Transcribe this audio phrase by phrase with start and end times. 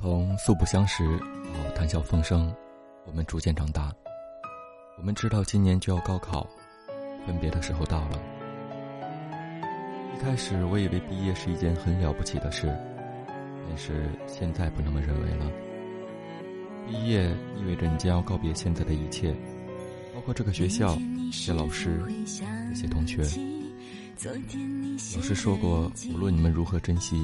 [0.00, 2.54] 从素不相识到谈笑风生，
[3.04, 3.92] 我们逐渐长大。
[4.96, 6.46] 我们知道今年就要高考，
[7.26, 8.16] 分别的时候到了。
[10.14, 12.72] 一开始我以为毕业是一件很了不起的事，
[13.68, 15.50] 但是现在不那么认为了。
[16.86, 19.34] 毕业意味着你将要告别现在的一切，
[20.14, 22.00] 包括这个学校、这些老师、
[22.70, 23.18] 这些同学。
[25.16, 27.18] 老师说过，无论你们如何珍惜，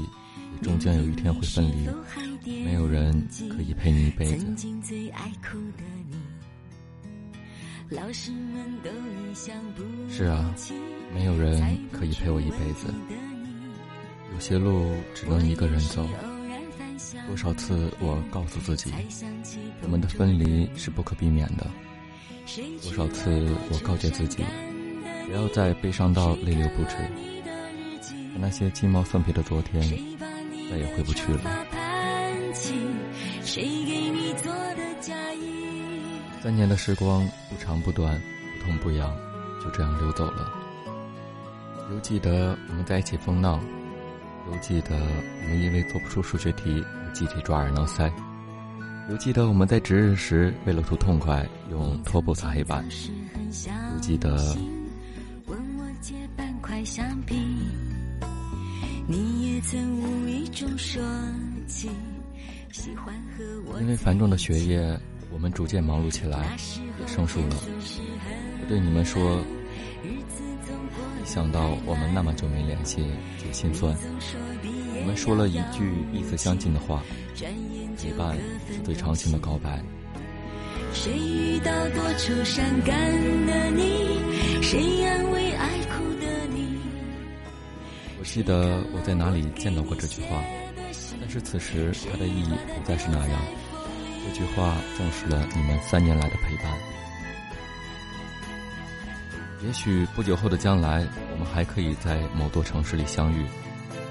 [0.56, 1.88] 也终将有一天会分离。
[2.46, 4.46] 没有人可以陪你一辈子。
[10.08, 10.54] 是啊，
[11.14, 12.92] 没有人可以陪我一辈子。
[14.32, 16.06] 有些路只能一个人走。
[17.26, 18.92] 多少次我告诉自己，
[19.82, 21.66] 我们的分离是不可避免的。
[22.82, 23.30] 多少次
[23.70, 24.44] 我告诫自己，
[25.26, 26.96] 不要再悲伤到泪流不止。
[28.32, 29.80] 可那些鸡毛蒜皮的昨天，
[30.70, 31.66] 再也回不去了。
[36.40, 38.20] 三年的时光不长不短，
[38.58, 39.12] 不痛不痒，
[39.62, 40.52] 就这样溜走了。
[41.90, 43.58] 犹记得我们在一起疯闹，
[44.50, 48.10] 犹记得我们因为做不出数学题而集体抓耳挠腮，
[49.10, 54.56] 犹记得我们在值日时为了图痛快用拖布擦黑板，犹记得。
[63.80, 64.98] 因为繁重的学业。
[65.32, 66.56] 我们逐渐忙碌起来，
[67.00, 67.56] 也生疏了。
[67.58, 69.40] 我对你们说，
[70.04, 73.04] 一想到我们那么久没联系，
[73.42, 73.92] 就心酸。
[74.96, 77.02] 我们说了一句意思相近的话：
[77.98, 78.36] 陪伴
[78.68, 79.82] 是最长情的告白。
[80.92, 82.96] 谁遇到多愁善感
[83.46, 84.62] 的你？
[84.62, 86.78] 谁安慰爱哭的你？
[88.20, 90.40] 我记得我在哪里见到过这句话，
[91.24, 93.40] 但是此时它的意义不再是那样。
[94.26, 96.66] 这句话证实了你们三年来的陪伴。
[99.64, 101.02] 也许不久后的将来，
[101.32, 103.42] 我们还可以在某座城市里相遇，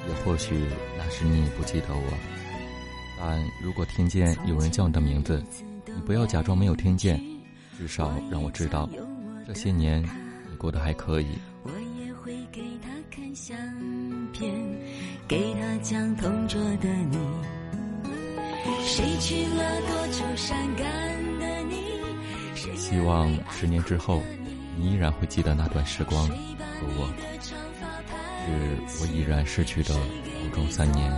[0.08, 0.66] 也或许
[0.98, 2.14] 那时你不记得我。
[3.20, 5.42] 但如果听见有人叫你的名字，
[5.86, 7.24] 你不要假装没有听见，
[7.78, 8.90] 至少让我知道，
[9.46, 10.02] 这些年
[10.50, 11.28] 你过得还可以。
[12.24, 13.58] 会给他看相
[14.32, 14.50] 片，
[15.28, 17.18] 给他讲同桌的你。
[18.86, 20.88] 谁去了多愁善感
[21.40, 22.78] 的你？
[22.78, 24.22] 希望十年之后，
[24.78, 26.26] 你依然会记得那段时光。
[26.30, 27.14] 和我，
[28.46, 31.12] 是我已然逝去的高中三年。